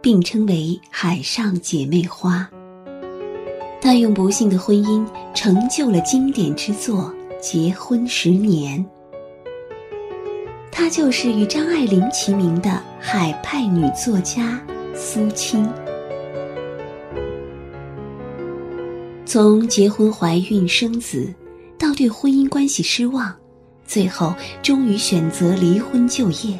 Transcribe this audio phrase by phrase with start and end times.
[0.00, 2.48] 并称为“海上姐妹花”。
[3.80, 8.78] 她用不幸的婚姻成就了经典之作《结婚十年》。
[10.70, 14.60] 她就是与张爱玲齐名的海派女作家
[14.94, 15.68] 苏青。
[19.26, 21.32] 从结婚、怀孕、生子，
[21.78, 23.32] 到对婚姻关系失望，
[23.86, 26.58] 最后终于选择离婚就业，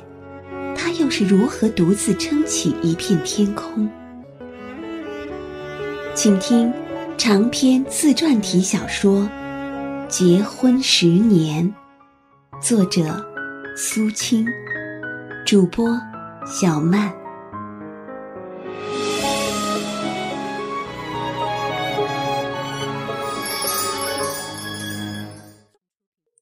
[1.11, 3.91] 是如何独自撑起一片天空？
[6.15, 6.73] 请听。
[7.19, 9.21] 长篇自传体小说
[10.09, 11.71] 《结婚十年》，
[12.67, 13.23] 作者
[13.77, 14.47] 苏青，
[15.45, 15.87] 主播
[16.47, 17.13] 小曼。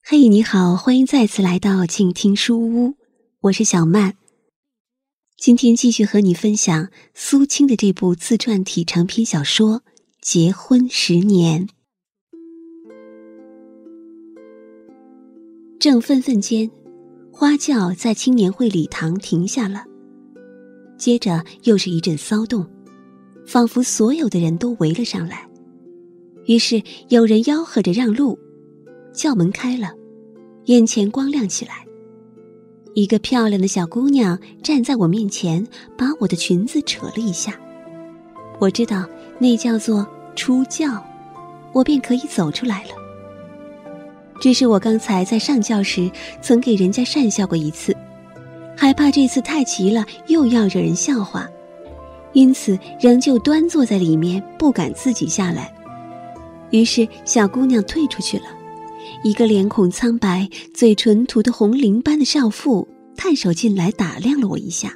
[0.04, 2.94] 嘿，你好，欢迎再次来到静听书屋，
[3.40, 4.14] 我是小曼。
[5.40, 9.82] 今天继续和你分享苏青的这部自传体长篇小说。
[10.20, 11.68] 结婚十年，
[15.78, 16.68] 正愤愤间，
[17.32, 19.84] 花轿在青年会礼堂停下了。
[20.98, 22.68] 接着又是一阵骚动，
[23.46, 25.48] 仿佛所有的人都围了上来。
[26.46, 28.36] 于是有人吆喝着让路，
[29.14, 29.94] 轿门开了，
[30.64, 31.87] 眼前光亮起来。
[32.98, 35.64] 一个漂亮的小姑娘站在我面前，
[35.96, 37.56] 把我的裙子扯了一下。
[38.58, 39.06] 我知道。
[39.38, 41.00] 那叫做出教，
[41.72, 42.90] 我便可以走出来了。
[44.40, 46.10] 只是我刚才在上轿时
[46.42, 47.96] 曾给人家讪笑过一次，
[48.76, 51.48] 害怕这次太急了又要惹人笑话，
[52.32, 55.72] 因此仍旧端坐在里面不敢自己下来。
[56.70, 58.46] 于是小姑娘退出去了，
[59.22, 64.94] 一个脸孔苍白、嘴唇涂得红绫般的少妇探手进来打量了我一下，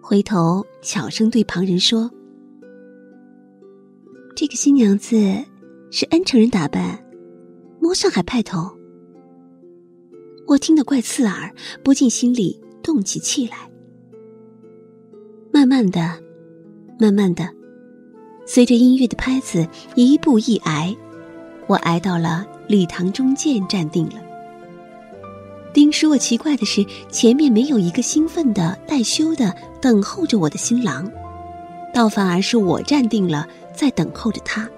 [0.00, 2.10] 回头悄声对旁人说。
[4.34, 5.14] 这个新娘子
[5.90, 6.98] 是恩城人打扮，
[7.78, 8.74] 摸上海派头。
[10.46, 11.54] 我听得怪刺耳，
[11.84, 13.70] 不禁心里动起气来。
[15.52, 16.00] 慢慢的，
[16.98, 17.46] 慢慢的，
[18.46, 20.96] 随着音乐的拍子，一步一挨，
[21.66, 24.23] 我挨到了礼堂中间站定了。
[25.74, 29.52] 丁使我奇怪的是，前面没有一个兴奋的、带羞的
[29.82, 31.10] 等候着我的新郎，
[31.92, 33.46] 倒反而是我站定了。
[33.74, 34.70] 在等候着他，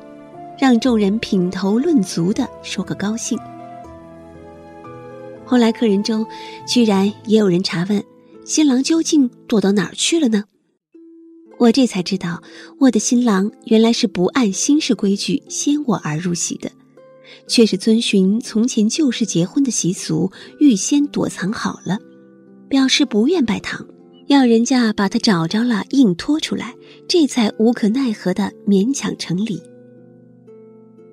[0.58, 3.38] 让众人品头论足的说个高兴。
[5.44, 6.26] 后来客人中，
[6.66, 8.02] 居然也有人查问
[8.46, 10.44] 新郎究竟躲到哪儿去了呢？
[11.58, 12.42] 我这才知道，
[12.80, 16.70] 我的新郎原来是不按新式规矩先我而入席的，
[17.46, 21.98] 却是遵循从前旧式结婚的习俗，预先躲藏好了，
[22.68, 23.86] 表示不愿拜堂。
[24.28, 26.74] 要人家把他找着了，硬拖出来，
[27.08, 29.62] 这才无可奈何的勉强成礼。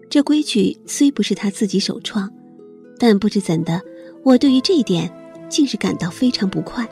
[0.09, 2.27] 这规矩虽不是他自己首创，
[2.97, 3.79] 但不知怎的，
[4.23, 5.11] 我对于这一点
[5.47, 6.87] 竟是感到非常不快。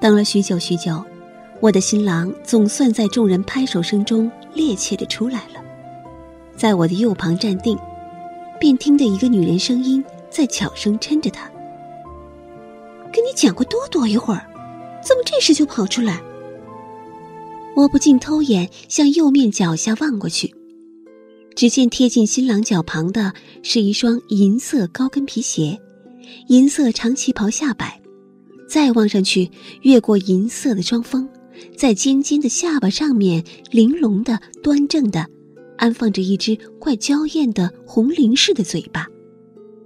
[0.00, 1.00] 等了许久许久，
[1.60, 5.53] 我的新郎总算在众人拍手声中趔趄的出来了，
[6.56, 7.78] 在我的右旁站定，
[8.60, 11.50] 便听得一个女人声音在悄声嗔着他。
[13.12, 14.46] 跟你讲过多躲一会儿，
[15.02, 16.20] 怎么这时就跑出来？
[17.76, 20.54] 我不禁偷眼向右面脚下望过去，
[21.56, 23.32] 只见贴近新郎脚旁的
[23.62, 25.78] 是一双银色高跟皮鞋，
[26.48, 28.00] 银色长旗袍下摆，
[28.68, 29.50] 再望上去，
[29.82, 31.28] 越过银色的双峰，
[31.76, 35.26] 在尖尖的下巴上面，玲珑的、端正的，
[35.76, 39.06] 安放着一只怪娇艳的红菱似的嘴巴，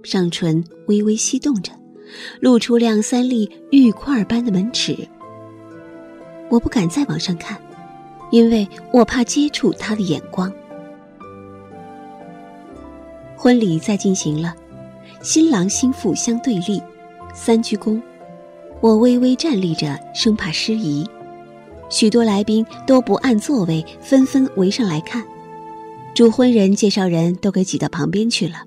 [0.03, 1.71] 上唇微微翕动着。
[2.39, 4.97] 露出两三粒玉块般的门齿，
[6.49, 7.55] 我不敢再往上看，
[8.31, 10.51] 因为我怕接触他的眼光。
[13.37, 14.55] 婚礼在进行了，
[15.21, 16.81] 新郎新妇相对立，
[17.35, 18.01] 三鞠躬，
[18.81, 21.07] 我微微站立着，生怕失仪。
[21.91, 25.23] 许多来宾都不按座位，纷纷围上来看，
[26.15, 28.65] 主婚人、介绍人都给挤到旁边去了。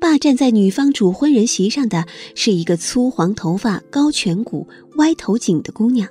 [0.00, 4.66] 霸占在女方主婚人席上的是一个粗黄头发、高颧骨、
[4.96, 6.08] 歪头颈的姑娘，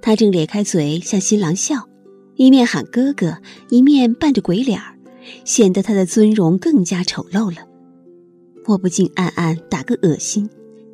[0.00, 1.88] 他正咧开嘴向新郎笑，
[2.36, 3.38] 一面喊哥哥，
[3.70, 4.94] 一面扮着鬼脸儿，
[5.44, 7.66] 显得他的尊容更加丑陋了。
[8.66, 10.48] 我不禁暗暗打个恶心，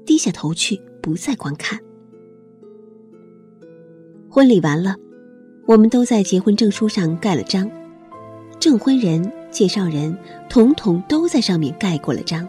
[0.07, 1.79] 低下头去不再观看。
[4.31, 4.97] 婚礼完了，
[5.67, 7.71] 我们都在结婚证书上盖了章，
[8.65, 10.17] 证婚人、介绍人
[10.49, 12.49] 统统都在上面盖过了章。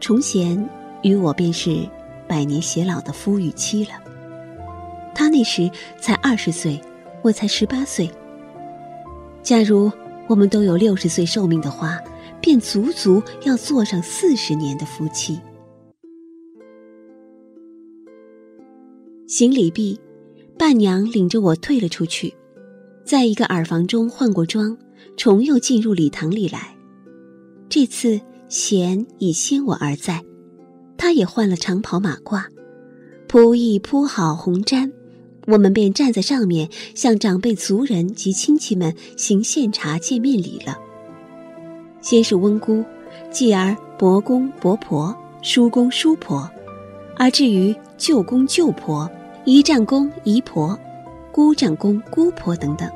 [0.00, 0.68] 崇贤
[1.04, 1.88] 与我便是
[2.26, 3.90] 百年偕老的夫与妻了。
[5.14, 5.70] 他那时
[6.00, 6.80] 才二十岁，
[7.22, 8.10] 我才十八岁。
[9.44, 9.92] 假如
[10.26, 11.96] 我们都有六十岁寿命的话，
[12.40, 15.38] 便足足要做上四十年的夫妻。
[19.28, 20.00] 行礼毕。
[20.58, 22.34] 伴娘领着我退了出去，
[23.08, 24.76] 在一个耳房中换过妆，
[25.16, 26.76] 重又进入礼堂里来。
[27.70, 28.20] 这次
[28.50, 30.22] 贤已先我而在，
[30.98, 32.44] 他也换了长袍马褂，
[33.26, 34.92] 铺一铺好红毡，
[35.46, 40.76] 我们便站在上面向长辈族人及亲戚们行献茶见面礼了。
[42.02, 42.84] 先是温姑，
[43.30, 46.46] 继而伯公伯婆、叔公叔婆，
[47.16, 49.10] 而至于舅公舅婆。
[49.46, 50.78] 姨丈公、姨婆，
[51.38, 52.90] 姑丈公、姑婆等等，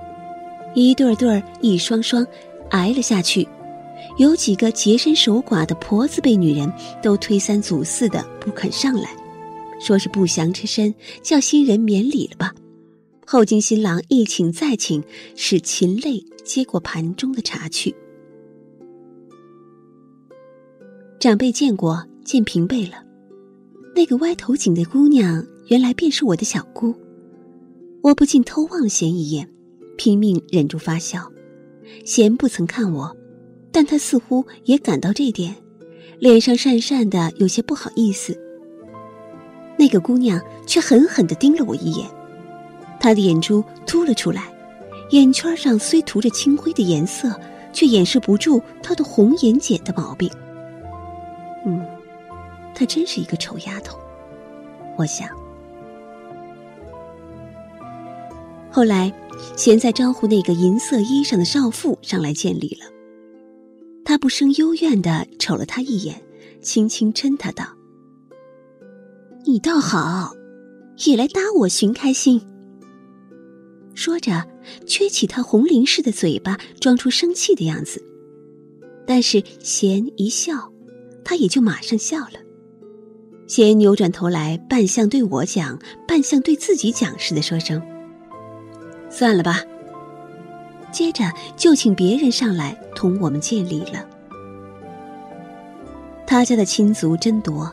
[0.75, 2.27] 一对对儿、一双双，
[2.71, 3.47] 挨了下去。
[4.19, 6.69] 有几个洁身守寡的婆子辈女人
[7.01, 9.09] 都推三阻四的不肯上来，
[9.79, 10.93] 说是不祥之身，
[11.23, 12.53] 叫新人免礼了吧。
[13.25, 15.01] 后经新郎一请再请，
[15.37, 17.95] 使秦泪接过盘中的茶去。
[21.21, 23.05] 长辈见过，见平辈了。
[23.95, 25.47] 那个歪头颈的姑娘。
[25.69, 26.93] 原来便是我的小姑，
[28.03, 29.49] 我不禁偷望了贤一眼，
[29.97, 31.31] 拼命忍住发笑。
[32.05, 33.17] 贤不曾看我，
[33.71, 35.55] 但他似乎也感到这点，
[36.19, 38.37] 脸上讪讪的，有些不好意思。
[39.79, 42.09] 那个姑娘却狠狠地盯了我一眼，
[42.99, 44.53] 她的眼珠凸了出来，
[45.11, 47.33] 眼圈上虽涂着青灰的颜色，
[47.73, 50.29] 却掩饰不住她的红眼睑的毛病。
[51.65, 51.87] 嗯，
[52.75, 53.97] 她真是一个丑丫头，
[54.99, 55.29] 我想。
[58.73, 59.13] 后来，
[59.55, 62.87] 贤在招呼那个银色衣裳的少妇上来见礼了。
[64.03, 66.21] 他不生幽怨的瞅了他一眼，
[66.63, 67.67] 轻轻嗔他道
[69.45, 70.35] ：“你倒好，
[71.05, 72.41] 也来搭我寻开心。”
[73.95, 74.43] 说着，
[74.87, 78.03] 撅起他红菱似的嘴巴，装出生气的样子。
[79.07, 80.73] 但是贤一笑，
[81.23, 82.41] 他也就马上笑了。
[83.47, 85.79] 贤扭转头来，半像对我讲，
[86.09, 87.83] 半像对自己讲似的，说声。
[89.13, 89.63] 算了吧。
[90.91, 91.25] 接着
[91.57, 94.05] 就请别人上来同我们见礼了。
[96.27, 97.73] 他家的亲族真多，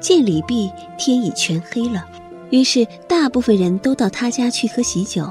[0.00, 2.08] 见礼毕，天已全黑了，
[2.50, 5.28] 于是大部分人都到他家去喝喜酒，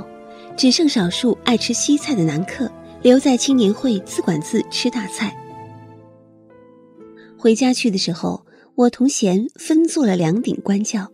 [0.58, 2.70] 只剩少数爱吃西菜的男客
[3.02, 5.36] 留在青年会自管自吃大菜。
[7.38, 8.46] 回家去的时候，
[8.76, 11.10] 我同贤分坐了两顶官轿，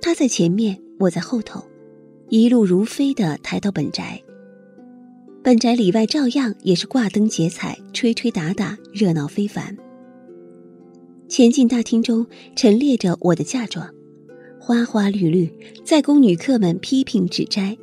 [0.00, 1.62] 他在前面，我在后头。
[2.28, 4.20] 一路如飞的抬到本宅。
[5.44, 9.76] 本宅里外照样也是挂灯结彩、吹吹打打，热闹非凡。
[11.28, 12.26] 前进大厅中
[12.56, 13.88] 陈列着我的嫁妆，
[14.58, 15.48] 花花绿绿，
[15.84, 17.76] 在宫女客们批评指摘。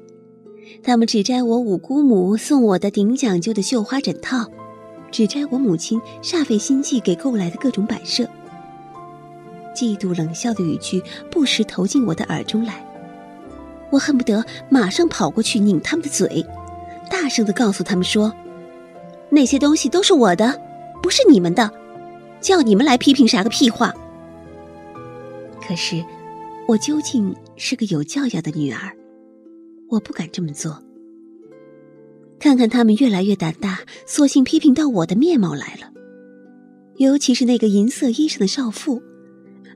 [0.81, 4.45] 他们指摘我五姑母送我的顶讲究的绣花枕套，
[5.09, 8.27] 指摘我母亲煞费心计给购来的各种摆设。
[9.73, 11.01] 嫉妒冷笑的语句
[11.31, 12.85] 不时投进我的耳中来。
[13.93, 16.43] 我恨不得马上跑过去拧他们的嘴，
[17.11, 18.33] 大声的告诉他们说
[19.29, 20.59] ：“那些东西都是我的，
[21.03, 21.69] 不是你们的，
[22.41, 23.93] 叫你们来批评啥个屁话。”
[25.61, 26.03] 可是，
[26.67, 28.91] 我究竟是个有教养的女儿，
[29.89, 30.81] 我不敢这么做。
[32.39, 35.91] 看看他们越来越胆大，索性批评到我的面貌来了，
[36.95, 39.03] 尤其是那个银色衣裳的少妇。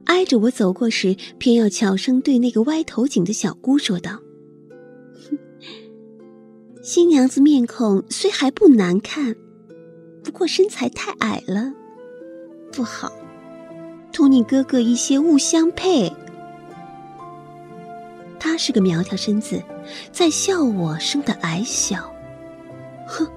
[0.08, 4.20] 挨着我走过时，偏要悄声对那个歪头颈的小姑说道
[6.82, 9.36] ：“新娘子面孔虽还不难看，
[10.24, 11.74] 不过身材太矮了，
[12.72, 13.12] 不好，
[14.12, 16.12] 同你哥哥一些物相配。
[18.40, 19.62] 他是个苗条身子，
[20.12, 22.12] 在笑我生的矮小。
[23.06, 23.28] 哼！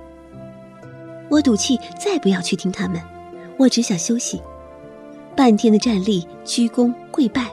[1.29, 3.01] 我赌气再不要去听他们，
[3.59, 4.41] 我只想休息。”
[5.41, 7.51] 半天的站立、鞠躬、跪拜，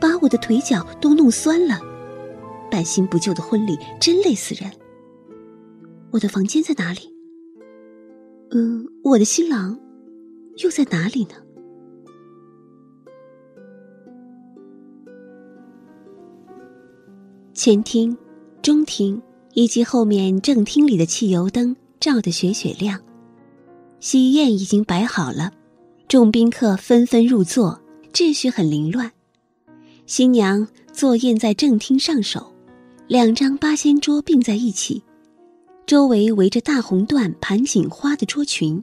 [0.00, 1.80] 把我的腿脚都弄酸了。
[2.68, 4.68] 半新不旧的婚礼真累死人。
[6.10, 7.14] 我的房间在哪里？
[8.50, 9.78] 嗯，我的新郎
[10.56, 11.36] 又在哪里呢？
[17.54, 18.18] 前厅、
[18.62, 19.22] 中厅
[19.54, 23.00] 以及后面正厅里的汽油灯照得雪雪亮，
[24.00, 25.52] 喜宴已经摆好了，
[26.08, 27.78] 众宾客纷纷入座，
[28.14, 29.12] 秩序很凌乱。
[30.06, 32.50] 新娘坐宴在正厅上首，
[33.06, 35.02] 两张八仙桌并在一起，
[35.84, 38.82] 周围围着大红缎盘锦花的桌裙，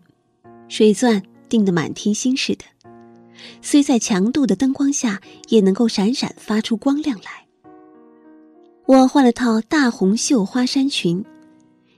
[0.67, 2.65] 水钻钉得满天星似的，
[3.59, 7.47] 虽在强度的灯光下，也能够闪闪发出光亮来。
[8.85, 11.25] 我换了套大红绣花衫裙，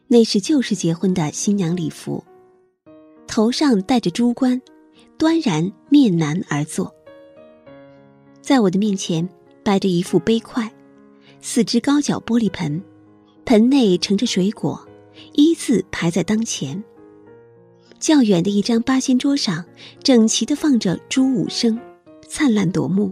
[0.08, 2.24] 那是旧时结婚的新娘礼服，
[3.28, 4.62] 头上戴着珠冠，
[5.18, 6.94] 端然面南而坐。
[8.42, 9.28] 在我的面前
[9.64, 10.72] 摆着一副杯筷，
[11.42, 12.82] 四只高脚玻璃盆，
[13.46, 14.88] 盆内盛着水果，
[15.34, 16.82] 依次排在当前。
[18.00, 19.66] 较远的一张八仙桌上，
[20.04, 21.80] 整齐地放着朱五生，
[22.28, 23.12] 灿烂夺目。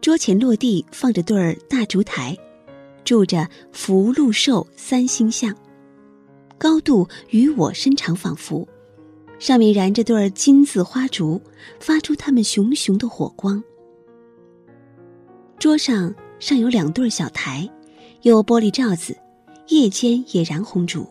[0.00, 2.36] 桌前落地放着对儿大烛台。
[3.04, 5.56] 住着福禄寿三星像，
[6.58, 8.68] 高度与我身长仿佛，
[9.38, 11.40] 上面燃着对儿金字花烛，
[11.80, 13.62] 发出它们熊熊的火光。
[15.58, 17.68] 桌上尚有两对小台，
[18.22, 19.16] 有玻璃罩子，
[19.68, 21.06] 夜间也燃红烛。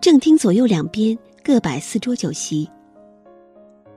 [0.00, 2.68] 正厅左右两边各摆四桌酒席，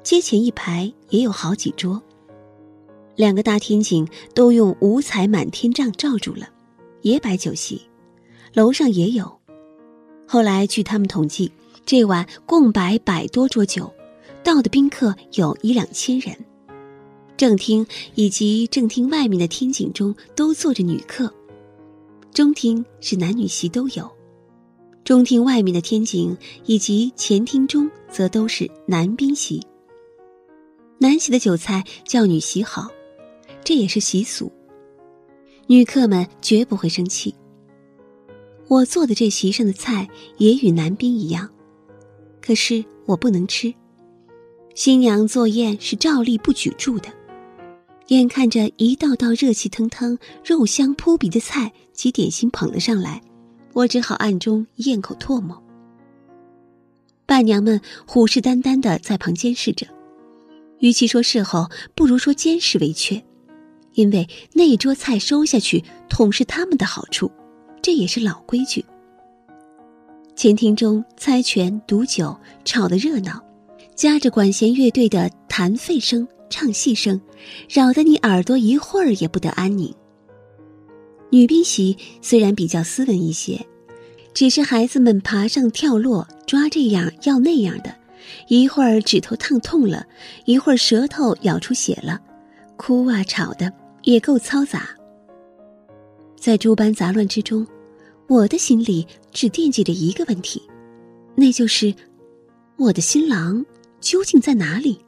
[0.01, 2.01] 街前一排也有好几桌。
[3.15, 6.47] 两个大天井都用五彩满天帐罩住了，
[7.01, 7.81] 也摆酒席，
[8.53, 9.39] 楼上也有。
[10.25, 11.51] 后来据他们统计，
[11.89, 13.91] 这晚共摆百多桌酒，
[14.43, 16.37] 到的宾客有一两千人。
[17.35, 21.33] 正厅以及正厅外面的天井中都坐着女客，
[22.31, 24.07] 中厅是男女席都有，
[25.03, 29.59] 中厅外面的天井以及前厅中则都是男宾席。
[30.99, 32.87] 男席的酒菜叫女席好。
[33.63, 34.51] 这也是习俗，
[35.65, 37.33] 女客们绝不会生气。
[38.67, 41.49] 我做的这席上的菜也与男宾一样，
[42.41, 43.73] 可是我不能吃。
[44.75, 47.09] 新娘坐宴是照例不举箸的，
[48.07, 53.21] 眼看着一道道热气腾腾、肉香扑鼻的菜及点心捧了上来，
[53.73, 55.61] 我只好暗中咽口唾沫。
[57.25, 59.85] 伴娘们虎视眈眈的在旁监视着，
[60.79, 63.21] 与其说侍候，不如说监视为确。
[63.95, 67.29] 因为那一桌菜收下去，统是他们的好处，
[67.81, 68.85] 这也是老规矩。
[70.39, 73.43] 前厅中猜拳、赌酒吵得热闹，
[73.93, 77.19] 夹着管弦乐队的弹沸声、唱戏声，
[77.67, 79.93] 扰得你耳朵一会儿也不得安宁。
[81.29, 83.59] 女宾席虽然比较斯文一些，
[84.33, 87.93] 只是孩子们爬上跳落、抓这样要那样的，
[88.47, 90.07] 一会儿指头烫痛了，
[90.45, 92.17] 一会儿舌头咬出血了。
[92.77, 93.69] 哭啊，吵的
[94.03, 94.87] 也够嘈杂。
[96.37, 97.67] 在诸般杂乱之中，
[98.29, 100.61] 我的心里只惦记着一个问题，
[101.33, 101.91] 那就是
[102.77, 103.65] 我的新郎
[103.99, 105.03] 究竟在哪里？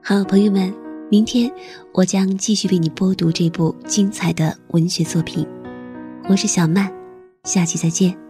[0.00, 0.72] 好，朋友们，
[1.10, 1.50] 明天
[1.92, 5.44] 我将继续为你播读这部精彩的文学作品。
[6.28, 6.88] 我是小曼，
[7.42, 8.29] 下期再见。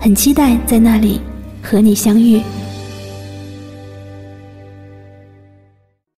[0.00, 1.20] 很期待在那里
[1.62, 2.40] 和你相遇。